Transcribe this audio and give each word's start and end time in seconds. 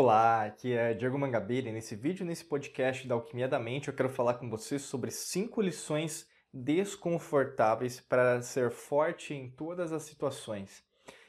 Olá, 0.00 0.44
aqui 0.44 0.72
é 0.74 0.94
Diego 0.94 1.18
Mangabeira 1.18 1.68
e 1.68 1.72
nesse 1.72 1.96
vídeo, 1.96 2.24
nesse 2.24 2.44
podcast 2.44 3.04
da 3.08 3.16
Alquimia 3.16 3.48
da 3.48 3.58
Mente, 3.58 3.88
eu 3.88 3.94
quero 3.94 4.08
falar 4.08 4.34
com 4.34 4.48
você 4.48 4.78
sobre 4.78 5.10
cinco 5.10 5.60
lições 5.60 6.28
desconfortáveis 6.54 8.00
para 8.00 8.40
ser 8.40 8.70
forte 8.70 9.34
em 9.34 9.50
todas 9.50 9.92
as 9.92 10.04
situações. 10.04 10.84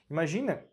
Imagina 0.07 0.63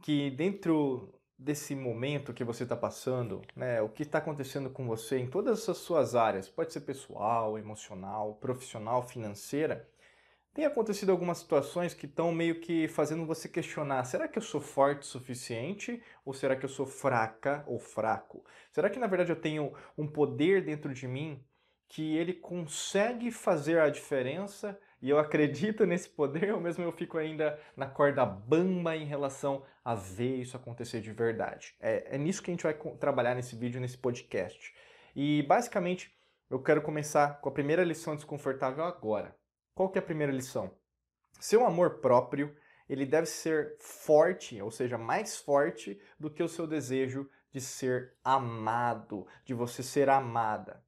que 0.00 0.30
dentro 0.30 1.12
desse 1.36 1.74
momento 1.74 2.32
que 2.32 2.44
você 2.44 2.62
está 2.62 2.76
passando, 2.76 3.42
né, 3.56 3.82
o 3.82 3.88
que 3.88 4.04
está 4.04 4.18
acontecendo 4.18 4.70
com 4.70 4.86
você 4.86 5.18
em 5.18 5.28
todas 5.28 5.68
as 5.68 5.78
suas 5.78 6.14
áreas, 6.14 6.48
pode 6.48 6.72
ser 6.72 6.82
pessoal, 6.82 7.58
emocional, 7.58 8.36
profissional, 8.36 9.02
financeira, 9.02 9.88
tem 10.52 10.64
acontecido 10.64 11.10
algumas 11.10 11.38
situações 11.38 11.94
que 11.94 12.06
estão 12.06 12.32
meio 12.32 12.60
que 12.60 12.88
fazendo 12.88 13.24
você 13.24 13.48
questionar: 13.48 14.04
será 14.04 14.26
que 14.26 14.38
eu 14.38 14.42
sou 14.42 14.60
forte 14.60 15.02
o 15.02 15.06
suficiente 15.06 16.02
ou 16.24 16.34
será 16.34 16.56
que 16.56 16.64
eu 16.64 16.68
sou 16.68 16.86
fraca 16.86 17.62
ou 17.66 17.78
fraco? 17.78 18.44
Será 18.72 18.90
que 18.90 18.98
na 18.98 19.06
verdade 19.06 19.30
eu 19.30 19.40
tenho 19.40 19.72
um 19.96 20.08
poder 20.08 20.64
dentro 20.64 20.92
de 20.92 21.06
mim 21.06 21.44
que 21.88 22.16
ele 22.16 22.32
consegue 22.32 23.30
fazer 23.30 23.80
a 23.80 23.90
diferença 23.90 24.78
e 25.00 25.08
eu 25.08 25.18
acredito 25.18 25.86
nesse 25.86 26.08
poder 26.08 26.52
ou 26.52 26.60
mesmo 26.60 26.82
eu 26.82 26.92
fico 26.92 27.16
ainda 27.16 27.58
na 27.76 27.86
corda 27.86 28.26
bamba 28.26 28.96
em 28.96 29.06
relação 29.06 29.64
a 29.84 29.94
ver 29.94 30.36
isso 30.36 30.56
acontecer 30.56 31.00
de 31.00 31.12
verdade? 31.12 31.76
É, 31.80 32.16
é 32.16 32.18
nisso 32.18 32.42
que 32.42 32.50
a 32.50 32.54
gente 32.54 32.64
vai 32.64 32.74
trabalhar 32.98 33.34
nesse 33.36 33.54
vídeo, 33.54 33.80
nesse 33.80 33.98
podcast. 33.98 34.74
E 35.14 35.42
basicamente 35.44 36.12
eu 36.50 36.60
quero 36.60 36.82
começar 36.82 37.40
com 37.40 37.48
a 37.48 37.52
primeira 37.52 37.84
lição 37.84 38.16
desconfortável 38.16 38.82
agora. 38.84 39.39
Qual 39.74 39.88
que 39.88 39.98
é 39.98 40.00
a 40.00 40.04
primeira 40.04 40.32
lição? 40.32 40.70
Seu 41.38 41.64
amor 41.64 42.00
próprio, 42.00 42.54
ele 42.88 43.06
deve 43.06 43.26
ser 43.26 43.76
forte, 43.78 44.60
ou 44.60 44.70
seja, 44.70 44.98
mais 44.98 45.38
forte 45.38 46.00
do 46.18 46.30
que 46.30 46.42
o 46.42 46.48
seu 46.48 46.66
desejo 46.66 47.28
de 47.52 47.60
ser 47.60 48.14
amado, 48.22 49.26
de 49.44 49.54
você 49.54 49.82
ser 49.82 50.08
amada. 50.08 50.82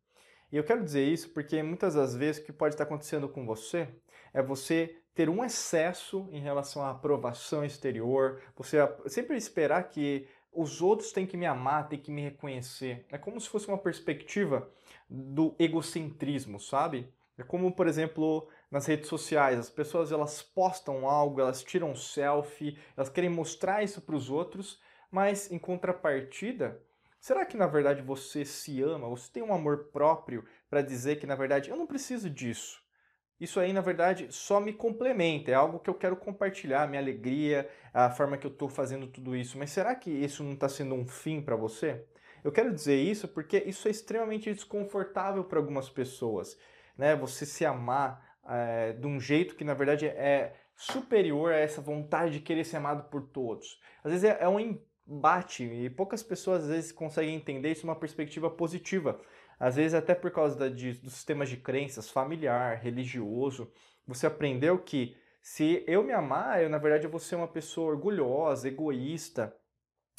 E 0.50 0.56
eu 0.56 0.64
quero 0.64 0.84
dizer 0.84 1.04
isso 1.04 1.30
porque 1.30 1.62
muitas 1.62 1.94
das 1.94 2.14
vezes 2.14 2.42
o 2.42 2.44
que 2.44 2.52
pode 2.52 2.74
estar 2.74 2.84
acontecendo 2.84 3.28
com 3.28 3.46
você 3.46 3.88
é 4.34 4.42
você 4.42 4.98
ter 5.14 5.28
um 5.28 5.44
excesso 5.44 6.28
em 6.30 6.40
relação 6.40 6.82
à 6.82 6.90
aprovação 6.90 7.64
exterior, 7.64 8.40
você 8.56 8.78
sempre 9.06 9.36
esperar 9.36 9.88
que 9.88 10.28
os 10.52 10.82
outros 10.82 11.12
têm 11.12 11.26
que 11.26 11.36
me 11.36 11.46
amar, 11.46 11.88
têm 11.88 11.98
que 11.98 12.10
me 12.10 12.22
reconhecer. 12.22 13.06
É 13.10 13.16
como 13.16 13.40
se 13.40 13.48
fosse 13.48 13.68
uma 13.68 13.78
perspectiva 13.78 14.70
do 15.08 15.54
egocentrismo, 15.58 16.60
sabe? 16.60 17.12
É 17.38 17.42
como, 17.42 17.74
por 17.74 17.86
exemplo, 17.86 18.48
nas 18.72 18.86
redes 18.86 19.06
sociais, 19.06 19.58
as 19.58 19.68
pessoas 19.68 20.10
elas 20.10 20.40
postam 20.40 21.06
algo, 21.06 21.42
elas 21.42 21.62
tiram 21.62 21.94
selfie, 21.94 22.78
elas 22.96 23.10
querem 23.10 23.28
mostrar 23.28 23.82
isso 23.82 24.00
para 24.00 24.16
os 24.16 24.30
outros, 24.30 24.80
mas 25.10 25.52
em 25.52 25.58
contrapartida, 25.58 26.80
será 27.20 27.44
que 27.44 27.54
na 27.54 27.66
verdade 27.66 28.00
você 28.00 28.46
se 28.46 28.80
ama? 28.80 29.10
Você 29.10 29.30
tem 29.30 29.42
um 29.42 29.52
amor 29.52 29.90
próprio 29.92 30.42
para 30.70 30.80
dizer 30.80 31.16
que 31.16 31.26
na 31.26 31.34
verdade 31.34 31.68
eu 31.68 31.76
não 31.76 31.86
preciso 31.86 32.30
disso? 32.30 32.80
Isso 33.38 33.60
aí, 33.60 33.72
na 33.72 33.80
verdade, 33.80 34.28
só 34.30 34.58
me 34.60 34.72
complementa, 34.72 35.50
é 35.50 35.54
algo 35.54 35.80
que 35.80 35.90
eu 35.90 35.94
quero 35.94 36.16
compartilhar, 36.16 36.88
minha 36.88 37.02
alegria, 37.02 37.68
a 37.92 38.08
forma 38.08 38.38
que 38.38 38.46
eu 38.46 38.52
estou 38.52 38.68
fazendo 38.68 39.06
tudo 39.08 39.36
isso. 39.36 39.58
Mas 39.58 39.70
será 39.70 39.96
que 39.96 40.10
isso 40.10 40.44
não 40.44 40.52
está 40.52 40.68
sendo 40.68 40.94
um 40.94 41.06
fim 41.06 41.42
para 41.42 41.56
você? 41.56 42.06
Eu 42.42 42.52
quero 42.52 42.72
dizer 42.72 42.96
isso 42.96 43.28
porque 43.28 43.58
isso 43.66 43.88
é 43.88 43.90
extremamente 43.90 44.52
desconfortável 44.52 45.44
para 45.44 45.58
algumas 45.58 45.90
pessoas 45.90 46.56
né? 46.96 47.16
Você 47.16 47.46
se 47.46 47.64
amar 47.64 48.31
é, 48.48 48.92
de 48.92 49.06
um 49.06 49.20
jeito 49.20 49.54
que 49.54 49.64
na 49.64 49.74
verdade 49.74 50.06
é 50.06 50.54
superior 50.74 51.52
a 51.52 51.56
essa 51.56 51.80
vontade 51.80 52.34
de 52.34 52.40
querer 52.40 52.64
ser 52.64 52.76
amado 52.76 53.08
por 53.08 53.22
todos. 53.22 53.80
Às 54.02 54.12
vezes 54.12 54.24
é, 54.24 54.38
é 54.40 54.48
um 54.48 54.58
embate 55.06 55.64
e 55.64 55.90
poucas 55.90 56.22
pessoas 56.22 56.64
às 56.64 56.70
vezes 56.70 56.92
conseguem 56.92 57.34
entender 57.34 57.70
isso 57.70 57.84
uma 57.84 57.96
perspectiva 57.96 58.50
positiva. 58.50 59.20
Às 59.58 59.76
vezes 59.76 59.94
até 59.94 60.14
por 60.14 60.30
causa 60.30 60.58
da, 60.58 60.68
de, 60.68 60.94
dos 60.94 61.12
sistemas 61.12 61.48
de 61.48 61.56
crenças 61.56 62.10
familiar, 62.10 62.80
religioso, 62.82 63.70
você 64.06 64.26
aprendeu 64.26 64.78
que 64.78 65.16
se 65.40 65.84
eu 65.86 66.02
me 66.02 66.12
amar, 66.12 66.62
eu 66.62 66.68
na 66.68 66.78
verdade 66.78 67.04
eu 67.04 67.10
vou 67.10 67.20
ser 67.20 67.36
uma 67.36 67.48
pessoa 67.48 67.90
orgulhosa, 67.90 68.68
egoísta, 68.68 69.54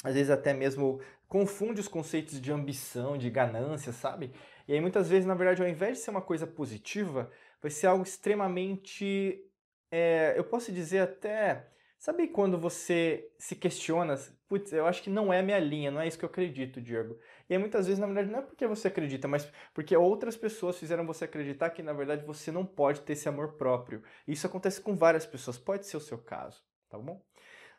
às 0.02 0.14
vezes 0.14 0.30
até 0.30 0.52
mesmo 0.52 1.00
confunde 1.26 1.80
os 1.80 1.88
conceitos 1.88 2.40
de 2.40 2.52
ambição, 2.52 3.16
de 3.16 3.28
ganância, 3.30 3.92
sabe? 3.92 4.32
E 4.68 4.72
aí 4.72 4.80
muitas 4.80 5.08
vezes, 5.08 5.26
na 5.26 5.34
verdade, 5.34 5.62
ao 5.62 5.68
invés 5.68 5.98
de 5.98 6.04
ser 6.04 6.10
uma 6.10 6.22
coisa 6.22 6.46
positiva, 6.46 7.30
vai 7.64 7.70
ser 7.70 7.86
algo 7.86 8.02
extremamente, 8.02 9.42
é, 9.90 10.34
eu 10.36 10.44
posso 10.44 10.70
dizer 10.70 10.98
até, 10.98 11.66
sabe 11.98 12.28
quando 12.28 12.58
você 12.58 13.32
se 13.38 13.56
questiona, 13.56 14.18
putz, 14.46 14.70
eu 14.70 14.86
acho 14.86 15.02
que 15.02 15.08
não 15.08 15.32
é 15.32 15.40
minha 15.40 15.58
linha, 15.58 15.90
não 15.90 15.98
é 15.98 16.06
isso 16.06 16.18
que 16.18 16.26
eu 16.26 16.28
acredito, 16.28 16.78
Diego. 16.78 17.18
E 17.48 17.54
aí 17.54 17.58
muitas 17.58 17.86
vezes, 17.86 17.98
na 17.98 18.04
verdade, 18.04 18.30
não 18.30 18.40
é 18.40 18.42
porque 18.42 18.66
você 18.66 18.88
acredita, 18.88 19.26
mas 19.26 19.50
porque 19.72 19.96
outras 19.96 20.36
pessoas 20.36 20.78
fizeram 20.78 21.06
você 21.06 21.24
acreditar 21.24 21.70
que, 21.70 21.82
na 21.82 21.94
verdade, 21.94 22.22
você 22.26 22.52
não 22.52 22.66
pode 22.66 23.00
ter 23.00 23.14
esse 23.14 23.30
amor 23.30 23.54
próprio. 23.54 24.02
Isso 24.28 24.46
acontece 24.46 24.82
com 24.82 24.94
várias 24.94 25.24
pessoas, 25.24 25.56
pode 25.56 25.86
ser 25.86 25.96
o 25.96 26.00
seu 26.00 26.18
caso, 26.18 26.62
tá 26.90 26.98
bom? 26.98 27.24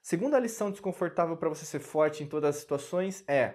Segunda 0.01 0.39
lição 0.39 0.71
desconfortável 0.71 1.37
para 1.37 1.49
você 1.49 1.63
ser 1.63 1.79
forte 1.79 2.23
em 2.23 2.27
todas 2.27 2.55
as 2.55 2.61
situações 2.61 3.23
é 3.27 3.53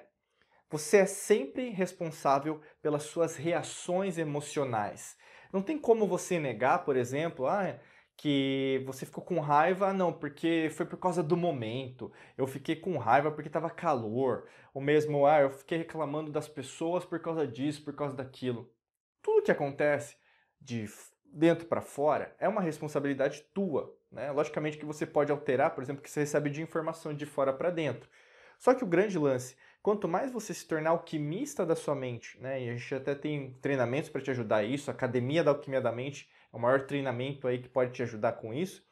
você 0.71 0.99
é 0.99 1.07
sempre 1.07 1.71
responsável 1.71 2.61
pelas 2.81 3.03
suas 3.03 3.35
reações 3.35 4.17
emocionais. 4.17 5.19
Não 5.53 5.63
tem 5.63 5.79
como 5.79 6.07
você 6.07 6.39
negar, 6.39 6.85
por 6.85 6.97
exemplo, 6.97 7.47
ah, 7.47 7.79
que 8.17 8.83
você 8.87 9.07
ficou 9.07 9.25
com 9.25 9.41
raiva, 9.41 9.93
não, 9.93 10.13
porque 10.13 10.69
foi 10.73 10.85
por 10.87 10.99
causa 10.99 11.23
do 11.23 11.37
momento. 11.37 12.13
Eu 12.37 12.47
fiquei 12.47 12.77
com 12.77 12.99
raiva 12.99 13.31
porque 13.31 13.49
estava 13.49 13.71
calor. 13.71 14.47
Ou 14.75 14.83
mesmo, 14.83 15.27
ah, 15.27 15.41
eu 15.41 15.51
fiquei 15.51 15.79
reclamando 15.79 16.31
das 16.31 16.49
pessoas 16.49 17.05
por 17.05 17.19
causa 17.21 17.47
disso, 17.47 17.83
por 17.83 17.95
causa 17.95 18.15
daquilo. 18.15 18.71
Tudo 19.23 19.43
que 19.43 19.51
acontece 19.51 20.17
de 20.61 20.87
dentro 21.33 21.67
para 21.67 21.81
fora 21.81 22.35
é 22.39 22.49
uma 22.49 22.61
responsabilidade 22.61 23.43
tua. 23.55 23.97
Né? 24.11 24.31
Logicamente 24.33 24.77
que 24.77 24.85
você 24.85 25.07
pode 25.07 25.33
alterar, 25.33 25.75
por 25.75 25.83
exemplo, 25.83 26.03
que 26.03 26.11
você 26.11 26.21
recebe 26.21 26.51
de 26.51 26.63
informação 26.63 27.15
de 27.15 27.25
fora 27.25 27.53
para 27.53 27.71
dentro. 27.71 28.09
Só 28.59 28.75
que 28.75 28.85
o 28.85 28.87
grande 28.87 29.19
lance 29.19 29.57
Quanto 29.83 30.07
mais 30.07 30.31
você 30.31 30.53
se 30.53 30.67
tornar 30.67 30.91
alquimista 30.91 31.65
da 31.65 31.75
sua 31.75 31.95
mente, 31.95 32.39
né? 32.39 32.63
E 32.63 32.69
a 32.69 32.77
gente 32.77 32.95
até 32.95 33.15
tem 33.15 33.55
treinamentos 33.63 34.11
para 34.11 34.21
te 34.21 34.31
ajudar 34.31 34.57
a 34.57 34.63
isso, 34.63 34.91
a 34.91 34.95
Academia 34.95 35.43
da 35.43 35.53
Alquimia 35.53 35.81
da 35.81 35.91
Mente 35.91 36.29
é 36.53 36.57
o 36.57 36.61
maior 36.61 36.83
treinamento 36.83 37.49
aí 37.49 37.59
que 37.59 37.69
pode 37.69 37.93
te 37.93 38.03
ajudar 38.03 38.33
com 38.33 38.53
isso. 38.53 38.85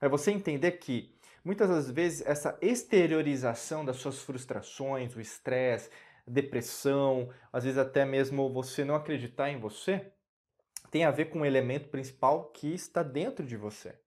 É 0.00 0.08
você 0.08 0.30
entender 0.30 0.72
que 0.72 1.12
muitas 1.44 1.68
das 1.68 1.90
vezes 1.90 2.24
essa 2.24 2.56
exteriorização 2.60 3.84
das 3.84 3.96
suas 3.96 4.20
frustrações, 4.20 5.16
o 5.16 5.20
estresse, 5.20 5.90
depressão, 6.24 7.28
às 7.52 7.64
vezes 7.64 7.78
até 7.78 8.04
mesmo 8.04 8.52
você 8.52 8.84
não 8.84 8.94
acreditar 8.94 9.50
em 9.50 9.58
você, 9.58 10.12
tem 10.92 11.04
a 11.04 11.10
ver 11.10 11.26
com 11.26 11.40
um 11.40 11.46
elemento 11.46 11.88
principal 11.88 12.50
que 12.52 12.72
está 12.72 13.02
dentro 13.02 13.44
de 13.44 13.56
você. 13.56 13.98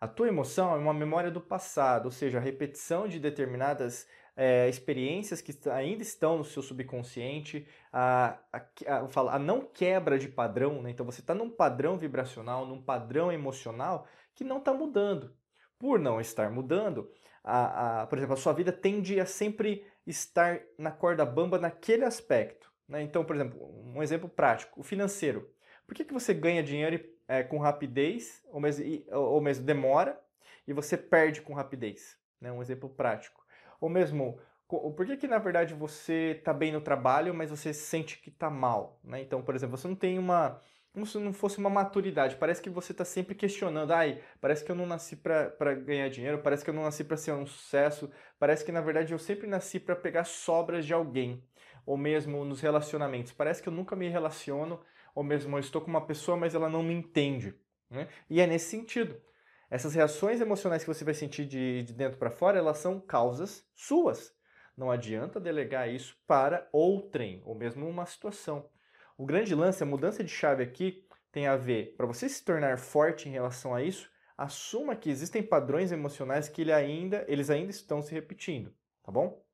A 0.00 0.06
tua 0.06 0.28
emoção 0.28 0.72
é 0.74 0.78
uma 0.78 0.92
memória 0.92 1.30
do 1.30 1.40
passado, 1.40 2.06
ou 2.06 2.10
seja, 2.10 2.38
a 2.38 2.40
repetição 2.40 3.08
de 3.08 3.18
determinadas 3.18 4.06
é, 4.36 4.68
experiências 4.68 5.40
que 5.40 5.56
ainda 5.70 6.02
estão 6.02 6.38
no 6.38 6.44
seu 6.44 6.62
subconsciente, 6.62 7.66
a, 7.92 8.38
a, 8.52 8.60
a, 8.86 9.34
a 9.36 9.38
não 9.38 9.60
quebra 9.60 10.18
de 10.18 10.28
padrão, 10.28 10.82
né? 10.82 10.90
então 10.90 11.06
você 11.06 11.20
está 11.20 11.34
num 11.34 11.50
padrão 11.50 11.96
vibracional, 11.96 12.66
num 12.66 12.82
padrão 12.82 13.30
emocional 13.30 14.06
que 14.34 14.44
não 14.44 14.58
está 14.58 14.72
mudando. 14.72 15.32
Por 15.78 15.98
não 15.98 16.20
estar 16.20 16.50
mudando, 16.50 17.10
a, 17.42 18.06
por 18.08 18.16
exemplo, 18.16 18.34
a 18.34 18.38
sua 18.38 18.52
vida 18.52 18.72
tende 18.72 19.20
a 19.20 19.26
sempre 19.26 19.86
estar 20.06 20.60
na 20.78 20.90
corda 20.90 21.26
bamba 21.26 21.58
naquele 21.58 22.04
aspecto. 22.04 22.72
Né? 22.88 23.02
Então, 23.02 23.24
por 23.24 23.36
exemplo, 23.36 23.60
um 23.94 24.02
exemplo 24.02 24.28
prático, 24.28 24.80
o 24.80 24.84
financeiro. 24.84 25.50
Por 25.86 25.94
que, 25.94 26.04
que 26.04 26.14
você 26.14 26.32
ganha 26.32 26.62
dinheiro 26.62 27.04
é, 27.28 27.42
com 27.42 27.58
rapidez, 27.58 28.42
ou 28.46 28.60
mesmo, 28.60 28.84
ou 29.10 29.40
mesmo 29.40 29.64
demora, 29.64 30.18
e 30.66 30.72
você 30.72 30.96
perde 30.96 31.42
com 31.42 31.52
rapidez? 31.52 32.18
Né? 32.40 32.50
Um 32.50 32.62
exemplo 32.62 32.88
prático. 32.88 33.44
Ou 33.84 33.90
mesmo, 33.90 34.40
por 34.66 35.04
que, 35.04 35.14
que 35.14 35.28
na 35.28 35.36
verdade 35.36 35.74
você 35.74 36.36
está 36.38 36.54
bem 36.54 36.72
no 36.72 36.80
trabalho, 36.80 37.34
mas 37.34 37.50
você 37.50 37.74
sente 37.74 38.18
que 38.18 38.30
está 38.30 38.48
mal? 38.48 38.98
Né? 39.04 39.20
Então, 39.20 39.42
por 39.42 39.54
exemplo, 39.54 39.76
você 39.76 39.86
não 39.86 39.94
tem 39.94 40.18
uma. 40.18 40.58
Como 40.90 41.04
se 41.04 41.18
não 41.18 41.34
fosse 41.34 41.58
uma 41.58 41.68
maturidade. 41.68 42.36
Parece 42.36 42.62
que 42.62 42.70
você 42.70 42.92
está 42.92 43.04
sempre 43.04 43.34
questionando. 43.34 43.92
Ai, 43.92 44.22
parece 44.40 44.64
que 44.64 44.70
eu 44.70 44.74
não 44.74 44.86
nasci 44.86 45.16
para 45.16 45.74
ganhar 45.74 46.08
dinheiro, 46.08 46.38
parece 46.38 46.64
que 46.64 46.70
eu 46.70 46.74
não 46.74 46.84
nasci 46.84 47.04
para 47.04 47.18
ser 47.18 47.32
um 47.32 47.44
sucesso, 47.44 48.10
parece 48.38 48.64
que 48.64 48.72
na 48.72 48.80
verdade 48.80 49.12
eu 49.12 49.18
sempre 49.18 49.46
nasci 49.46 49.78
para 49.78 49.94
pegar 49.94 50.24
sobras 50.24 50.86
de 50.86 50.94
alguém. 50.94 51.44
Ou 51.84 51.98
mesmo 51.98 52.42
nos 52.42 52.62
relacionamentos. 52.62 53.32
Parece 53.32 53.62
que 53.62 53.68
eu 53.68 53.72
nunca 53.72 53.94
me 53.94 54.08
relaciono, 54.08 54.80
ou 55.14 55.22
mesmo 55.22 55.56
eu 55.56 55.60
estou 55.60 55.82
com 55.82 55.90
uma 55.90 56.06
pessoa, 56.06 56.38
mas 56.38 56.54
ela 56.54 56.70
não 56.70 56.82
me 56.82 56.94
entende. 56.94 57.54
Né? 57.90 58.08
E 58.30 58.40
é 58.40 58.46
nesse 58.46 58.70
sentido. 58.70 59.20
Essas 59.70 59.94
reações 59.94 60.40
emocionais 60.40 60.82
que 60.82 60.92
você 60.92 61.04
vai 61.04 61.14
sentir 61.14 61.46
de, 61.46 61.82
de 61.82 61.92
dentro 61.92 62.18
para 62.18 62.30
fora, 62.30 62.58
elas 62.58 62.78
são 62.78 63.00
causas 63.00 63.66
suas. 63.74 64.34
Não 64.76 64.90
adianta 64.90 65.40
delegar 65.40 65.88
isso 65.88 66.16
para 66.26 66.68
outrem, 66.72 67.42
ou 67.44 67.54
mesmo 67.54 67.88
uma 67.88 68.06
situação. 68.06 68.68
O 69.16 69.24
grande 69.24 69.54
lance, 69.54 69.82
a 69.82 69.86
mudança 69.86 70.24
de 70.24 70.30
chave 70.30 70.62
aqui, 70.62 71.06
tem 71.30 71.46
a 71.46 71.56
ver, 71.56 71.94
para 71.96 72.06
você 72.06 72.28
se 72.28 72.44
tornar 72.44 72.78
forte 72.78 73.28
em 73.28 73.32
relação 73.32 73.74
a 73.74 73.82
isso, 73.82 74.10
assuma 74.36 74.96
que 74.96 75.10
existem 75.10 75.42
padrões 75.42 75.92
emocionais 75.92 76.48
que 76.48 76.62
ele 76.62 76.72
ainda, 76.72 77.24
eles 77.28 77.50
ainda 77.50 77.70
estão 77.70 78.02
se 78.02 78.12
repetindo, 78.12 78.74
tá 79.02 79.10
bom? 79.10 79.44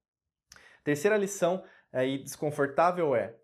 Terceira 0.82 1.16
lição 1.16 1.62
aí 1.92 2.18
desconfortável 2.18 3.14
é 3.14 3.34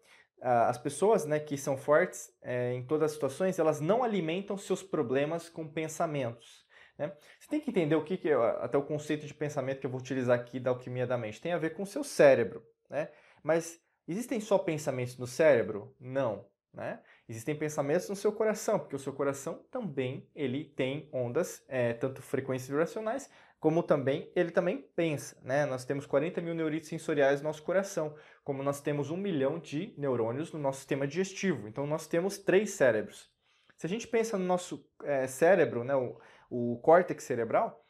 as 0.42 0.78
pessoas 0.78 1.24
né, 1.24 1.40
que 1.40 1.56
são 1.56 1.76
fortes 1.76 2.30
é, 2.42 2.72
em 2.74 2.84
todas 2.84 3.06
as 3.06 3.12
situações, 3.12 3.58
elas 3.58 3.80
não 3.80 4.04
alimentam 4.04 4.56
seus 4.56 4.82
problemas 4.82 5.48
com 5.48 5.66
pensamentos. 5.66 6.66
Né? 6.98 7.12
Você 7.38 7.48
tem 7.48 7.60
que 7.60 7.70
entender 7.70 7.94
o 7.94 8.04
que, 8.04 8.16
que 8.16 8.28
é, 8.28 8.34
até 8.34 8.76
o 8.76 8.82
conceito 8.82 9.26
de 9.26 9.34
pensamento 9.34 9.80
que 9.80 9.86
eu 9.86 9.90
vou 9.90 10.00
utilizar 10.00 10.38
aqui 10.38 10.60
da 10.60 10.70
alquimia 10.70 11.06
da 11.06 11.18
mente. 11.18 11.40
Tem 11.40 11.52
a 11.52 11.58
ver 11.58 11.70
com 11.70 11.82
o 11.82 11.86
seu 11.86 12.04
cérebro. 12.04 12.62
Né? 12.88 13.08
Mas 13.42 13.80
existem 14.06 14.40
só 14.40 14.58
pensamentos 14.58 15.16
no 15.18 15.26
cérebro? 15.26 15.94
Não. 15.98 16.46
Né? 16.72 17.00
Existem 17.28 17.56
pensamentos 17.56 18.08
no 18.08 18.14
seu 18.14 18.32
coração, 18.32 18.78
porque 18.78 18.94
o 18.94 19.00
seu 19.00 19.12
coração 19.12 19.60
também 19.70 20.28
ele 20.34 20.64
tem 20.64 21.08
ondas, 21.12 21.64
é, 21.66 21.92
tanto 21.92 22.22
frequências 22.22 22.68
vibracionais, 22.68 23.28
como 23.58 23.82
também 23.82 24.30
ele 24.36 24.52
também 24.52 24.88
pensa. 24.94 25.36
Né? 25.42 25.66
Nós 25.66 25.84
temos 25.84 26.06
40 26.06 26.40
mil 26.40 26.54
neuritos 26.54 26.88
sensoriais 26.88 27.40
no 27.40 27.48
nosso 27.48 27.64
coração, 27.64 28.14
como 28.44 28.62
nós 28.62 28.80
temos 28.80 29.10
um 29.10 29.16
milhão 29.16 29.58
de 29.58 29.92
neurônios 29.98 30.52
no 30.52 30.58
nosso 30.60 30.78
sistema 30.78 31.06
digestivo. 31.06 31.66
Então 31.66 31.84
nós 31.84 32.06
temos 32.06 32.38
três 32.38 32.70
cérebros. 32.70 33.28
Se 33.76 33.86
a 33.86 33.88
gente 33.88 34.06
pensa 34.06 34.38
no 34.38 34.44
nosso 34.44 34.88
é, 35.02 35.26
cérebro, 35.26 35.82
né, 35.82 35.96
o, 35.96 36.18
o 36.48 36.78
córtex 36.78 37.24
cerebral, 37.24 37.84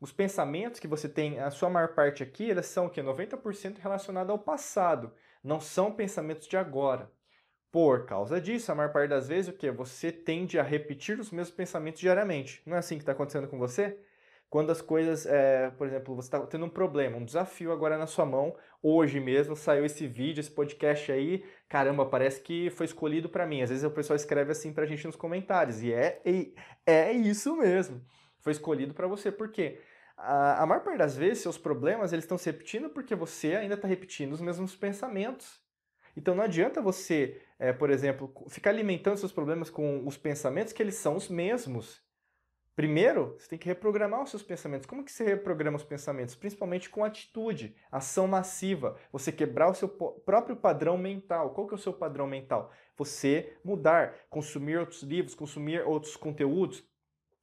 os 0.00 0.12
pensamentos 0.12 0.80
que 0.80 0.88
você 0.88 1.08
tem, 1.08 1.38
a 1.38 1.50
sua 1.50 1.70
maior 1.70 1.94
parte 1.94 2.22
aqui, 2.22 2.50
eles 2.50 2.66
são 2.66 2.86
o 2.86 2.90
que 2.90 3.00
90% 3.00 3.78
relacionados 3.78 4.30
ao 4.30 4.38
passado, 4.38 5.14
não 5.44 5.60
são 5.60 5.92
pensamentos 5.92 6.48
de 6.48 6.56
agora. 6.56 7.10
Por 7.72 8.04
causa 8.04 8.40
disso, 8.40 8.72
a 8.72 8.74
maior 8.74 8.92
parte 8.92 9.10
das 9.10 9.28
vezes, 9.28 9.48
o 9.48 9.56
que 9.56 9.70
você 9.70 10.10
tende 10.10 10.58
a 10.58 10.62
repetir 10.62 11.20
os 11.20 11.30
mesmos 11.30 11.54
pensamentos 11.54 12.00
diariamente. 12.00 12.62
Não 12.66 12.76
é 12.76 12.80
assim 12.80 12.96
que 12.96 13.02
está 13.02 13.12
acontecendo 13.12 13.46
com 13.46 13.58
você? 13.58 13.96
Quando 14.48 14.70
as 14.72 14.82
coisas, 14.82 15.24
é, 15.26 15.70
por 15.70 15.86
exemplo, 15.86 16.16
você 16.16 16.26
está 16.26 16.40
tendo 16.40 16.66
um 16.66 16.68
problema, 16.68 17.16
um 17.16 17.24
desafio 17.24 17.70
agora 17.70 17.96
na 17.96 18.08
sua 18.08 18.26
mão, 18.26 18.56
hoje 18.82 19.20
mesmo 19.20 19.54
saiu 19.54 19.84
esse 19.84 20.08
vídeo, 20.08 20.40
esse 20.40 20.50
podcast 20.50 21.12
aí, 21.12 21.44
caramba, 21.68 22.04
parece 22.04 22.40
que 22.40 22.68
foi 22.70 22.86
escolhido 22.86 23.28
para 23.28 23.46
mim. 23.46 23.62
Às 23.62 23.70
vezes 23.70 23.84
o 23.84 23.90
pessoal 23.92 24.16
escreve 24.16 24.50
assim 24.50 24.72
para 24.72 24.82
a 24.82 24.86
gente 24.88 25.06
nos 25.06 25.14
comentários, 25.14 25.80
e 25.84 25.92
é, 25.92 26.20
é, 26.24 26.92
é 26.92 27.12
isso 27.12 27.56
mesmo. 27.56 28.04
Foi 28.40 28.50
escolhido 28.50 28.92
para 28.92 29.06
você, 29.06 29.30
por 29.30 29.52
quê? 29.52 29.80
A, 30.16 30.64
a 30.64 30.66
maior 30.66 30.82
parte 30.82 30.98
das 30.98 31.16
vezes, 31.16 31.44
seus 31.44 31.56
problemas, 31.56 32.12
eles 32.12 32.24
estão 32.24 32.36
se 32.36 32.50
repetindo 32.50 32.90
porque 32.90 33.14
você 33.14 33.54
ainda 33.54 33.76
está 33.76 33.86
repetindo 33.86 34.32
os 34.32 34.40
mesmos 34.40 34.74
pensamentos. 34.74 35.60
Então 36.16 36.34
não 36.34 36.44
adianta 36.44 36.82
você, 36.82 37.40
é, 37.58 37.72
por 37.72 37.90
exemplo, 37.90 38.32
ficar 38.48 38.70
alimentando 38.70 39.16
seus 39.16 39.32
problemas 39.32 39.70
com 39.70 40.06
os 40.06 40.16
pensamentos 40.16 40.72
que 40.72 40.82
eles 40.82 40.96
são 40.96 41.16
os 41.16 41.28
mesmos. 41.28 42.02
Primeiro, 42.80 43.36
você 43.38 43.46
tem 43.46 43.58
que 43.58 43.66
reprogramar 43.66 44.22
os 44.22 44.30
seus 44.30 44.42
pensamentos. 44.42 44.86
Como 44.86 45.04
que 45.04 45.12
você 45.12 45.22
reprograma 45.22 45.76
os 45.76 45.84
pensamentos? 45.84 46.34
Principalmente 46.34 46.88
com 46.88 47.04
atitude, 47.04 47.76
ação 47.92 48.26
massiva. 48.26 48.96
Você 49.12 49.30
quebrar 49.30 49.68
o 49.68 49.74
seu 49.74 49.86
próprio 49.86 50.56
padrão 50.56 50.96
mental. 50.96 51.50
Qual 51.50 51.66
que 51.66 51.74
é 51.74 51.76
o 51.76 51.80
seu 51.80 51.92
padrão 51.92 52.26
mental? 52.26 52.72
Você 52.96 53.54
mudar, 53.62 54.14
consumir 54.30 54.78
outros 54.78 55.02
livros, 55.02 55.34
consumir 55.34 55.82
outros 55.86 56.16
conteúdos, 56.16 56.82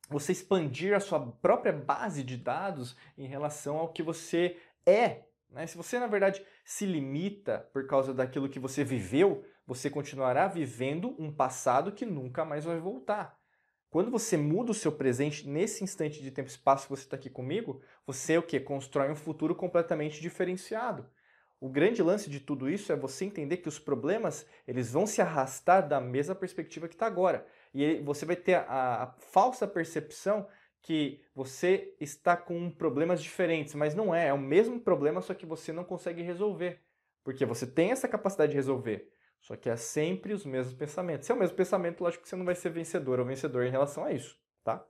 você 0.10 0.32
expandir 0.32 0.96
a 0.96 1.00
sua 1.00 1.20
própria 1.20 1.74
base 1.74 2.24
de 2.24 2.36
dados 2.36 2.96
em 3.16 3.28
relação 3.28 3.78
ao 3.78 3.90
que 3.94 4.02
você 4.02 4.58
é. 4.88 5.27
Né? 5.50 5.66
Se 5.68 5.78
você, 5.78 6.00
na 6.00 6.08
verdade, 6.08 6.46
se 6.66 6.86
limita 6.86 7.70
por 7.72 7.88
causa 7.88 8.14
daquilo 8.14 8.50
que 8.50 8.60
você 8.60 8.84
viveu, 8.84 9.46
você 9.66 9.90
continuará 9.90 10.48
vivendo 10.48 11.16
um 11.20 11.32
passado 11.32 11.92
que 11.92 12.06
nunca 12.06 12.46
mais 12.46 12.66
vai 12.66 12.80
voltar. 12.80 13.38
Quando 13.90 14.12
você 14.12 14.36
muda 14.36 14.72
o 14.72 14.76
seu 14.76 14.92
presente 14.92 15.48
nesse 15.48 15.84
instante 15.84 16.22
de 16.22 16.30
tempo 16.30 16.50
e 16.50 16.52
espaço 16.52 16.84
que 16.84 16.90
você 16.90 17.04
está 17.04 17.16
aqui 17.16 17.30
comigo, 17.30 17.82
você 18.06 18.38
o 18.38 18.44
que? 18.44 18.60
Constrói 18.60 19.10
um 19.10 19.16
futuro 19.16 19.56
completamente 19.56 20.22
diferenciado. 20.22 21.10
O 21.60 21.70
grande 21.70 22.04
lance 22.04 22.30
de 22.30 22.40
tudo 22.40 22.70
isso 22.70 22.92
é 22.92 22.96
você 22.96 23.26
entender 23.26 23.58
que 23.58 23.68
os 23.68 23.80
problemas 23.80 24.46
eles 24.68 24.92
vão 24.92 25.08
se 25.08 25.22
arrastar 25.22 25.88
da 25.88 26.00
mesma 26.00 26.36
perspectiva 26.36 26.88
que 26.88 26.94
está 26.94 27.08
agora. 27.08 27.48
E 27.74 28.00
você 28.02 28.26
vai 28.26 28.36
ter 28.36 28.56
a, 28.56 29.04
a, 29.04 29.08
falsa 29.32 29.68
percepção 29.68 30.48
que 30.88 31.22
você 31.36 31.94
está 32.00 32.38
com 32.38 32.72
problemas 32.72 33.22
diferentes, 33.22 33.76
mas 33.76 33.94
não 33.94 34.16
é, 34.16 34.28
é 34.28 34.34
o 34.34 34.40
mesmo 34.40 34.80
problema, 34.80 35.20
só 35.20 35.34
que 35.34 35.46
você 35.46 35.74
não 35.74 35.84
consegue 35.84 36.22
resolver. 36.22 36.82
Porque 37.26 37.46
você 37.46 37.68
tem 37.68 37.92
essa 37.92 38.08
capacidade 38.08 38.52
de 38.52 38.56
resolver. 38.56 39.12
Só 39.42 39.58
que 39.58 39.70
é 39.70 39.76
sempre 39.76 40.32
os 40.32 40.46
mesmos 40.46 40.74
pensamentos. 40.74 41.26
Se 41.26 41.32
é 41.34 41.36
o 41.36 41.38
mesmo 41.38 41.58
pensamento, 41.58 42.02
lógico 42.02 42.24
que 42.24 42.30
você 42.30 42.38
não 42.38 42.46
vai 42.46 42.56
ser 42.56 42.70
vencedor 42.70 43.20
ou 43.20 43.26
vencedor 43.26 43.66
em 43.66 43.70
relação 43.70 44.06
a 44.06 44.14
isso, 44.14 44.40
tá? 44.64 44.82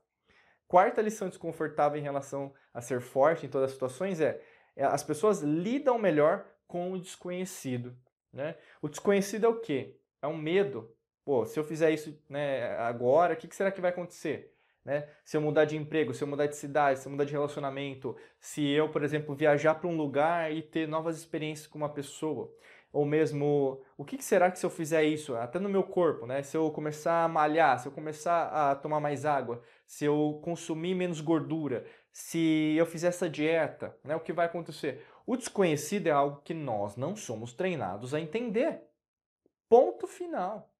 Quarta 0.67 1.01
lição 1.01 1.29
desconfortável 1.29 1.99
em 1.99 2.03
relação 2.03 2.53
a 2.71 2.79
ser 2.79 3.01
forte 3.01 3.47
em 3.47 3.49
todas 3.49 3.71
as 3.71 3.73
situações 3.73 4.21
é, 4.21 4.39
é 4.75 4.83
as 4.83 5.03
pessoas 5.03 5.41
lidam 5.41 5.97
melhor 5.97 6.45
com 6.67 6.91
o 6.91 7.01
desconhecido, 7.01 7.97
né? 8.31 8.55
O 8.83 8.87
desconhecido 8.87 9.47
é 9.47 9.49
o 9.49 9.59
quê? 9.59 9.99
É 10.21 10.27
um 10.27 10.37
medo. 10.37 10.95
Pô, 11.25 11.43
se 11.43 11.59
eu 11.59 11.63
fizer 11.63 11.89
isso 11.89 12.15
né, 12.29 12.77
agora, 12.77 13.33
o 13.33 13.37
que, 13.37 13.47
que 13.47 13.55
será 13.55 13.71
que 13.71 13.81
vai 13.81 13.89
acontecer? 13.89 14.55
Né? 14.87 15.05
Se 15.25 15.35
eu 15.35 15.41
mudar 15.41 15.65
de 15.65 15.75
emprego, 15.75 16.13
se 16.13 16.23
eu 16.23 16.27
mudar 16.29 16.47
de 16.47 16.55
cidade, 16.55 16.99
se 16.99 17.07
eu 17.07 17.11
mudar 17.11 17.25
de 17.25 17.33
relacionamento, 17.33 18.15
se 18.39 18.65
eu, 18.65 18.87
por 18.87 19.03
exemplo, 19.03 19.35
viajar 19.35 19.75
para 19.75 19.89
um 19.89 19.97
lugar 19.97 20.49
e 20.49 20.61
ter 20.61 20.87
novas 20.87 21.17
experiências 21.17 21.67
com 21.67 21.77
uma 21.77 21.89
pessoa 21.89 22.49
ou 22.89 23.05
mesmo 23.05 23.83
o 23.97 24.05
que 24.05 24.23
será 24.23 24.49
que 24.49 24.57
se 24.57 24.65
eu 24.65 24.69
fizer 24.69 25.03
isso, 25.03 25.35
até 25.35 25.59
no 25.59 25.67
meu 25.67 25.83
corpo, 25.83 26.25
né? 26.25 26.41
Se 26.41 26.55
eu 26.55 26.71
começar 26.71 27.25
a 27.25 27.27
malhar, 27.27 27.77
se 27.77 27.89
eu 27.89 27.91
começar 27.91 28.47
a 28.47 28.75
tomar 28.77 29.01
mais 29.01 29.25
água, 29.25 29.61
se 29.85 30.05
eu 30.05 30.39
consumir 30.41 30.95
menos 30.95 31.19
gordura, 31.19 31.85
se 32.09 32.73
eu 32.77 32.85
fizer 32.85 33.09
essa 33.09 33.29
dieta, 33.29 33.93
né? 34.05 34.15
O 34.15 34.21
que 34.21 34.31
vai 34.31 34.45
acontecer? 34.45 35.05
O 35.25 35.35
desconhecido 35.35 36.07
é 36.07 36.11
algo 36.11 36.41
que 36.43 36.53
nós 36.53 36.95
não 36.95 37.13
somos 37.13 37.51
treinados 37.51 38.13
a 38.13 38.21
entender. 38.21 38.81
Ponto 39.67 40.07
final. 40.07 40.73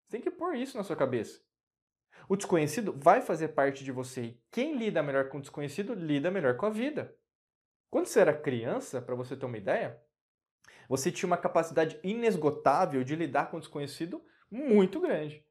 Você 0.00 0.12
tem 0.12 0.22
que 0.22 0.30
pôr 0.30 0.56
isso 0.56 0.78
na 0.78 0.82
sua 0.82 0.96
cabeça. 0.96 1.38
O 2.32 2.36
desconhecido 2.36 2.94
vai 2.96 3.20
fazer 3.20 3.48
parte 3.48 3.84
de 3.84 3.92
você 3.92 4.22
e 4.22 4.40
quem 4.50 4.78
lida 4.78 5.02
melhor 5.02 5.28
com 5.28 5.36
o 5.36 5.40
desconhecido 5.42 5.92
lida 5.92 6.30
melhor 6.30 6.56
com 6.56 6.64
a 6.64 6.70
vida. 6.70 7.14
Quando 7.90 8.06
você 8.06 8.20
era 8.20 8.32
criança, 8.32 9.02
para 9.02 9.14
você 9.14 9.36
ter 9.36 9.44
uma 9.44 9.58
ideia, 9.58 10.00
você 10.88 11.12
tinha 11.12 11.26
uma 11.26 11.36
capacidade 11.36 12.00
inesgotável 12.02 13.04
de 13.04 13.14
lidar 13.14 13.50
com 13.50 13.58
o 13.58 13.60
desconhecido 13.60 14.24
muito 14.50 14.98
grande. 14.98 15.44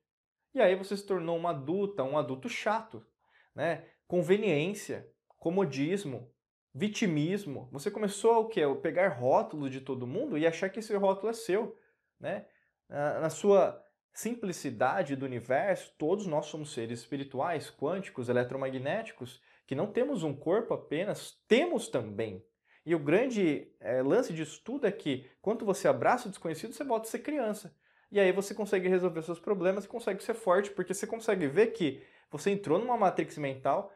E 0.56 0.60
aí 0.60 0.75
você 0.75 0.98
se 0.98 1.06
tornou 1.06 1.38
uma 1.38 1.51
adulta, 1.51 2.04
um 2.04 2.18
adulto 2.18 2.50
chato, 2.50 3.06
né? 3.54 3.88
Conveniência, 4.07 5.07
comodismo, 5.38 6.33
vitimismo. 6.73 7.69
Você 7.71 7.92
começou 7.92 8.40
o 8.40 8.47
quê? 8.47 8.64
A 8.64 8.73
pegar 8.73 9.09
rótulo 9.09 9.69
de 9.69 9.81
todo 9.81 10.07
mundo 10.07 10.35
e 10.35 10.47
achar 10.47 10.68
que 10.68 10.80
esse 10.80 10.95
rótulo 10.95 11.30
é 11.30 11.33
seu, 11.33 11.78
né? 12.19 12.47
Na 12.90 13.30
sua 13.30 13.80
simplicidade 14.13 15.15
do 15.15 15.25
universo, 15.25 15.94
todos 15.97 16.27
nós 16.27 16.47
somos 16.47 16.73
seres 16.73 16.99
espirituais, 16.99 17.69
quânticos, 17.69 18.30
eletromagnéticos, 18.30 19.41
que 19.65 19.75
não 19.75 19.87
temos 19.87 20.23
um 20.23 20.35
corpo 20.35 20.73
apenas, 20.73 21.39
temos 21.47 21.87
também 21.87 22.44
e 22.85 22.95
o 22.95 22.99
grande 22.99 23.71
é, 23.80 24.01
lance 24.01 24.33
disso 24.33 24.61
tudo 24.63 24.87
é 24.87 24.91
que, 24.91 25.30
quando 25.41 25.65
você 25.65 25.87
abraça 25.87 26.27
o 26.27 26.31
desconhecido, 26.31 26.73
você 26.73 26.83
volta 26.83 27.07
a 27.07 27.11
ser 27.11 27.19
criança. 27.19 27.75
E 28.11 28.19
aí 28.19 28.31
você 28.31 28.53
consegue 28.53 28.87
resolver 28.89 29.21
seus 29.21 29.39
problemas 29.39 29.85
e 29.85 29.87
consegue 29.87 30.23
ser 30.23 30.33
forte, 30.33 30.71
porque 30.71 30.94
você 30.94 31.06
consegue 31.06 31.47
ver 31.47 31.68
que 31.68 32.03
você 32.30 32.49
entrou 32.49 32.80
numa 32.80 32.97
matrix 32.97 33.37
mental 33.37 33.94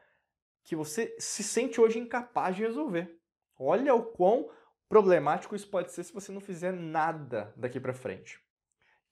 que 0.64 0.76
você 0.76 1.16
se 1.20 1.44
sente 1.44 1.82
hoje 1.82 2.00
incapaz 2.00 2.56
de 2.56 2.64
resolver. 2.64 3.20
Olha 3.58 3.94
o 3.94 4.04
quão 4.04 4.50
problemático 4.88 5.56
isso 5.56 5.68
pode 5.70 5.92
ser 5.92 6.04
se 6.04 6.14
você 6.14 6.32
não 6.32 6.42
fizer 6.42 6.72
nada 6.72 7.54
daqui 7.58 7.80
para 7.80 7.94
frente. 7.94 8.40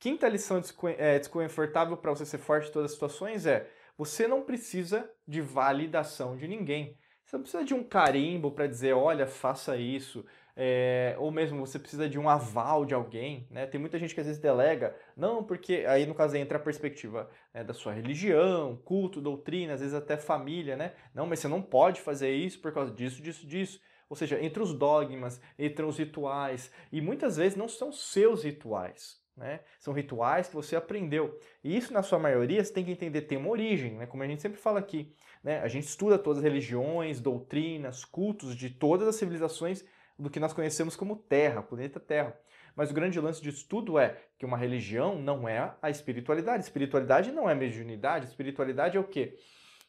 Quinta 0.03 0.27
lição 0.27 0.61
é, 0.97 1.17
desconfortável 1.17 1.95
para 1.95 2.11
você 2.11 2.25
ser 2.25 2.37
forte 2.37 2.67
em 2.67 2.73
todas 2.73 2.91
as 2.91 2.91
situações 2.91 3.45
é 3.45 3.69
você 3.97 4.27
não 4.27 4.41
precisa 4.41 5.09
de 5.25 5.39
validação 5.39 6.35
de 6.35 6.45
ninguém. 6.45 6.97
Você 7.23 7.37
não 7.37 7.43
precisa 7.43 7.63
de 7.63 7.73
um 7.73 7.85
carimbo 7.85 8.51
para 8.51 8.67
dizer, 8.67 8.91
olha, 8.91 9.25
faça 9.25 9.77
isso. 9.77 10.25
É, 10.57 11.15
ou 11.19 11.31
mesmo 11.31 11.65
você 11.65 11.79
precisa 11.79 12.09
de 12.09 12.19
um 12.19 12.27
aval 12.27 12.83
de 12.83 12.93
alguém, 12.93 13.47
né? 13.49 13.65
Tem 13.65 13.79
muita 13.79 13.97
gente 13.97 14.13
que 14.13 14.19
às 14.19 14.27
vezes 14.27 14.41
delega, 14.41 14.93
não, 15.15 15.41
porque 15.41 15.85
aí 15.87 16.05
no 16.05 16.13
caso 16.13 16.35
entra 16.35 16.57
a 16.57 16.61
perspectiva 16.61 17.29
né, 17.53 17.63
da 17.63 17.73
sua 17.73 17.93
religião, 17.93 18.75
culto, 18.83 19.21
doutrina, 19.21 19.73
às 19.73 19.79
vezes 19.79 19.95
até 19.95 20.17
família, 20.17 20.75
né? 20.75 20.91
Não, 21.15 21.25
mas 21.25 21.39
você 21.39 21.47
não 21.47 21.61
pode 21.61 22.01
fazer 22.01 22.33
isso 22.33 22.59
por 22.59 22.73
causa 22.73 22.91
disso, 22.91 23.21
disso, 23.21 23.47
disso. 23.47 23.79
Ou 24.09 24.17
seja, 24.17 24.43
entre 24.43 24.61
os 24.61 24.73
dogmas, 24.73 25.39
entre 25.57 25.85
os 25.85 25.97
rituais, 25.97 26.69
e 26.91 26.99
muitas 26.99 27.37
vezes 27.37 27.55
não 27.55 27.69
são 27.69 27.89
seus 27.89 28.43
rituais. 28.43 29.22
Né? 29.35 29.61
São 29.79 29.93
rituais 29.93 30.47
que 30.47 30.53
você 30.53 30.75
aprendeu. 30.75 31.39
E 31.63 31.75
isso, 31.75 31.91
na 31.91 32.03
sua 32.03 32.19
maioria, 32.19 32.63
você 32.63 32.71
tem 32.71 32.85
que 32.85 32.91
entender, 32.91 33.21
tem 33.21 33.37
uma 33.37 33.49
origem, 33.49 33.95
né? 33.95 34.05
como 34.05 34.21
a 34.21 34.27
gente 34.27 34.41
sempre 34.41 34.59
fala 34.59 34.79
aqui. 34.79 35.15
Né? 35.43 35.59
A 35.59 35.67
gente 35.67 35.87
estuda 35.87 36.19
todas 36.19 36.39
as 36.39 36.43
religiões, 36.43 37.19
doutrinas, 37.19 38.05
cultos 38.05 38.55
de 38.55 38.69
todas 38.69 39.07
as 39.07 39.15
civilizações 39.15 39.83
do 40.17 40.29
que 40.29 40.39
nós 40.39 40.53
conhecemos 40.53 40.95
como 40.95 41.15
Terra, 41.15 41.63
planeta 41.63 41.99
Terra. 41.99 42.37
Mas 42.75 42.91
o 42.91 42.93
grande 42.93 43.19
lance 43.19 43.41
disso 43.41 43.67
tudo 43.67 43.99
é 43.99 44.17
que 44.37 44.45
uma 44.45 44.57
religião 44.57 45.17
não 45.17 45.47
é 45.47 45.75
a 45.81 45.89
espiritualidade. 45.89 46.63
Espiritualidade 46.63 47.31
não 47.31 47.49
é 47.49 47.55
mediunidade. 47.55 48.25
Espiritualidade 48.25 48.97
é 48.97 48.99
o 48.99 49.03
quê? 49.03 49.37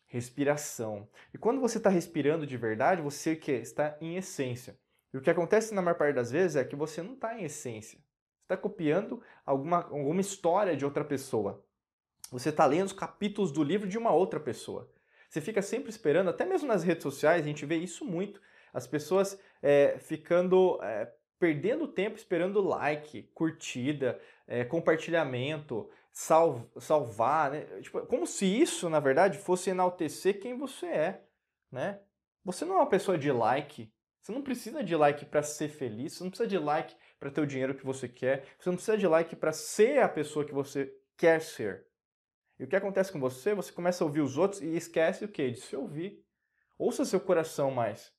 Respiração. 0.07 1.09
E 1.33 1.39
quando 1.39 1.61
você 1.61 1.79
está 1.79 1.91
respirando 1.91 2.47
de 2.47 2.57
verdade, 2.57 3.03
você 3.03 3.33
o 3.33 3.41
quê? 3.41 3.53
está 3.53 3.97
em 4.01 4.17
essência. 4.17 4.79
E 5.13 5.17
o 5.17 5.21
que 5.21 5.31
acontece 5.31 5.75
na 5.75 5.81
maior 5.81 5.97
parte 5.97 6.15
das 6.15 6.31
vezes 6.31 6.57
é 6.57 6.65
que 6.65 6.77
você 6.77 7.03
não 7.03 7.15
está 7.15 7.39
em 7.39 7.45
essência. 7.45 7.99
Está 8.45 8.57
copiando 8.57 9.23
alguma, 9.45 9.85
alguma 9.85 10.21
história 10.21 10.77
de 10.77 10.85
outra 10.85 11.03
pessoa. 11.03 11.65
Você 12.31 12.51
está 12.51 12.67
lendo 12.67 12.87
os 12.87 12.93
capítulos 12.93 13.51
do 13.51 13.63
livro 13.63 13.89
de 13.89 13.97
uma 13.97 14.13
outra 14.13 14.39
pessoa. 14.39 14.91
Você 15.29 15.41
fica 15.41 15.63
sempre 15.63 15.89
esperando, 15.91 16.29
até 16.31 16.45
mesmo 16.45 16.69
nas 16.69 16.85
redes 16.85 17.03
sociais, 17.03 17.43
a 17.43 17.49
gente 17.49 17.65
vê 17.65 17.77
isso 17.77 18.05
muito. 18.05 18.41
As 18.73 18.87
pessoas 18.87 19.41
é, 19.63 19.97
ficando, 19.99 20.79
é, 20.83 21.11
perdendo 21.39 21.89
tempo 21.89 22.17
esperando 22.17 22.61
like, 22.61 23.23
curtida, 23.35 24.21
é, 24.47 24.65
compartilhamento, 24.65 25.89
sal, 26.13 26.71
salvar, 26.79 27.51
né? 27.51 27.63
Tipo, 27.81 28.07
como 28.07 28.27
se 28.27 28.47
isso, 28.47 28.91
na 28.91 29.01
verdade, 29.01 29.39
fosse 29.39 29.71
enaltecer 29.71 30.39
quem 30.39 30.57
você 30.57 30.87
é, 30.87 31.25
né? 31.73 31.99
Você 32.45 32.65
não 32.65 32.77
é 32.77 32.79
uma 32.79 32.89
pessoa 32.89 33.17
de 33.17 33.33
like. 33.33 33.91
Você 34.21 34.33
não 34.33 34.43
precisa 34.43 34.85
de 34.85 34.95
like 34.95 35.25
para 35.25 35.43
ser 35.43 35.69
feliz. 35.69 36.13
Você 36.13 36.25
não 36.25 36.31
precisa 36.31 36.49
de 36.49 36.59
like 36.59 36.95
para 37.25 37.31
ter 37.31 37.41
o 37.41 37.47
dinheiro 37.47 37.75
que 37.75 37.87
você 37.87 38.07
quer. 38.07 38.45
Você 38.59 38.69
não 38.69 38.77
precisa 38.77 38.99
de 38.99 39.07
like 39.07 39.35
para 39.35 39.51
ser 39.51 40.03
a 40.03 40.09
pessoa 40.11 40.45
que 40.45 40.53
você 40.53 40.95
quer 41.17 41.41
ser. 41.41 41.87
E 42.59 42.65
o 42.65 42.69
que 42.69 42.77
acontece 42.77 43.11
com 43.11 43.19
você? 43.19 43.55
Você 43.55 43.73
começa 43.73 44.05
a 44.05 44.07
ouvir 44.07 44.21
os 44.21 44.37
outros 44.37 44.61
e 44.61 44.77
esquece 44.77 45.25
o 45.25 45.29
quê? 45.29 45.51
De 45.51 45.59
se 45.59 45.75
ouvir. 45.75 46.23
Ouça 46.77 47.03
seu 47.03 47.19
coração 47.19 47.71
mais. 47.71 48.13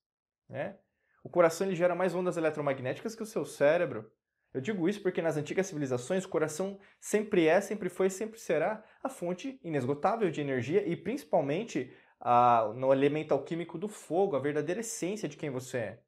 Né? 0.49 0.75
O 1.23 1.29
coração 1.29 1.67
ele 1.67 1.75
gera 1.75 1.93
mais 1.93 2.15
ondas 2.15 2.35
eletromagnéticas 2.35 3.13
que 3.13 3.21
o 3.21 3.27
seu 3.27 3.45
cérebro. 3.45 4.11
Eu 4.51 4.59
digo 4.59 4.89
isso 4.89 5.03
porque 5.03 5.21
nas 5.21 5.37
antigas 5.37 5.67
civilizações 5.67 6.25
o 6.25 6.29
coração 6.29 6.79
sempre 6.99 7.45
é, 7.45 7.61
sempre 7.61 7.89
foi, 7.89 8.09
sempre 8.09 8.39
será 8.39 8.83
a 9.03 9.09
fonte 9.09 9.59
inesgotável 9.63 10.31
de 10.31 10.41
energia 10.41 10.83
e 10.83 10.95
principalmente 10.95 11.93
a, 12.19 12.73
no 12.75 12.91
elemento 12.91 13.33
alquímico 13.33 13.77
do 13.77 13.87
fogo, 13.87 14.35
a 14.35 14.39
verdadeira 14.39 14.79
essência 14.79 15.29
de 15.29 15.37
quem 15.37 15.51
você 15.51 15.77
é. 15.77 16.05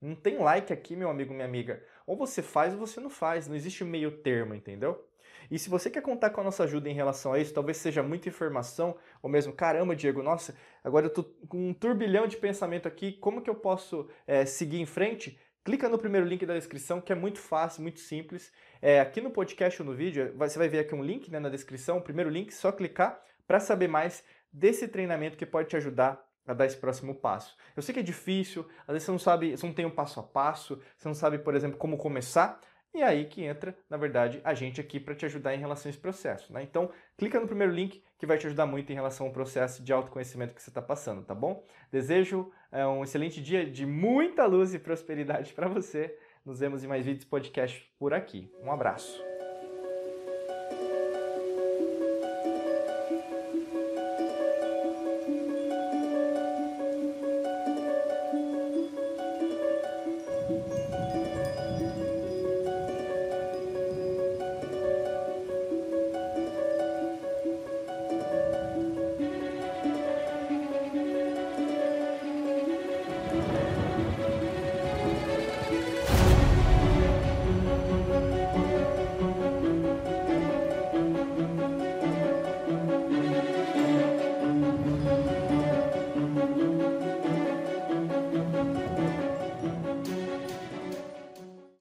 Não 0.00 0.14
tem 0.14 0.38
like 0.38 0.72
aqui, 0.72 0.94
meu 0.94 1.08
amigo, 1.08 1.32
minha 1.32 1.46
amiga. 1.46 1.82
Ou 2.06 2.16
você 2.16 2.42
faz 2.42 2.74
ou 2.74 2.80
você 2.80 3.00
não 3.00 3.10
faz. 3.10 3.48
Não 3.48 3.56
existe 3.56 3.84
meio 3.84 4.10
termo, 4.18 4.54
entendeu? 4.54 5.06
E 5.50 5.58
se 5.58 5.68
você 5.68 5.88
quer 5.88 6.02
contar 6.02 6.30
com 6.30 6.40
a 6.40 6.44
nossa 6.44 6.64
ajuda 6.64 6.88
em 6.88 6.94
relação 6.94 7.32
a 7.32 7.38
isso, 7.38 7.54
talvez 7.54 7.76
seja 7.76 8.02
muita 8.02 8.28
informação, 8.28 8.96
ou 9.22 9.30
mesmo, 9.30 9.52
caramba, 9.52 9.94
Diego, 9.94 10.22
nossa, 10.22 10.56
agora 10.82 11.06
eu 11.06 11.10
tô 11.10 11.24
com 11.48 11.70
um 11.70 11.74
turbilhão 11.74 12.26
de 12.26 12.36
pensamento 12.36 12.88
aqui, 12.88 13.12
como 13.12 13.40
que 13.40 13.48
eu 13.48 13.54
posso 13.54 14.08
é, 14.26 14.44
seguir 14.44 14.80
em 14.80 14.86
frente? 14.86 15.38
Clica 15.64 15.88
no 15.88 15.98
primeiro 15.98 16.26
link 16.26 16.44
da 16.46 16.54
descrição, 16.54 17.00
que 17.00 17.12
é 17.12 17.14
muito 17.14 17.38
fácil, 17.38 17.82
muito 17.82 18.00
simples. 18.00 18.52
É, 18.80 19.00
aqui 19.00 19.20
no 19.20 19.30
podcast 19.30 19.82
ou 19.82 19.88
no 19.88 19.94
vídeo, 19.94 20.32
você 20.36 20.58
vai 20.58 20.68
ver 20.68 20.80
aqui 20.80 20.94
um 20.94 21.02
link 21.02 21.30
né, 21.30 21.38
na 21.38 21.48
descrição, 21.48 21.98
o 21.98 22.02
primeiro 22.02 22.30
link, 22.30 22.52
só 22.52 22.70
clicar 22.70 23.20
para 23.46 23.60
saber 23.60 23.88
mais 23.88 24.24
desse 24.52 24.88
treinamento 24.88 25.36
que 25.36 25.46
pode 25.46 25.68
te 25.68 25.76
ajudar 25.76 26.24
a 26.46 26.54
dar 26.54 26.66
esse 26.66 26.76
próximo 26.76 27.14
passo. 27.14 27.56
Eu 27.76 27.82
sei 27.82 27.92
que 27.92 28.00
é 28.00 28.02
difícil, 28.02 28.66
às 28.86 28.92
vezes 28.94 29.04
você 29.04 29.12
não 29.12 29.18
sabe, 29.18 29.56
você 29.56 29.66
não 29.66 29.74
tem 29.74 29.86
um 29.86 29.90
passo 29.90 30.20
a 30.20 30.22
passo, 30.22 30.80
você 30.96 31.08
não 31.08 31.14
sabe, 31.14 31.38
por 31.38 31.54
exemplo, 31.54 31.78
como 31.78 31.96
começar, 31.96 32.60
e 32.96 33.02
aí 33.02 33.26
que 33.26 33.44
entra, 33.44 33.76
na 33.90 33.98
verdade, 33.98 34.40
a 34.42 34.54
gente 34.54 34.80
aqui 34.80 34.98
para 34.98 35.14
te 35.14 35.26
ajudar 35.26 35.54
em 35.54 35.58
relação 35.58 35.88
a 35.88 35.90
esse 35.90 35.98
processo. 35.98 36.50
Né? 36.50 36.62
Então, 36.62 36.90
clica 37.18 37.38
no 37.38 37.46
primeiro 37.46 37.70
link 37.70 38.02
que 38.18 38.24
vai 38.24 38.38
te 38.38 38.46
ajudar 38.46 38.64
muito 38.64 38.90
em 38.90 38.94
relação 38.94 39.26
ao 39.26 39.32
processo 39.34 39.82
de 39.82 39.92
autoconhecimento 39.92 40.54
que 40.54 40.62
você 40.62 40.70
está 40.70 40.80
passando, 40.80 41.22
tá 41.22 41.34
bom? 41.34 41.62
Desejo 41.92 42.50
é, 42.72 42.86
um 42.86 43.04
excelente 43.04 43.42
dia 43.42 43.70
de 43.70 43.84
muita 43.84 44.46
luz 44.46 44.72
e 44.72 44.78
prosperidade 44.78 45.52
para 45.54 45.68
você. 45.68 46.18
Nos 46.42 46.60
vemos 46.60 46.82
em 46.84 46.86
mais 46.86 47.04
vídeos 47.04 47.26
podcast 47.26 47.86
por 47.98 48.14
aqui. 48.14 48.50
Um 48.62 48.72
abraço. 48.72 49.35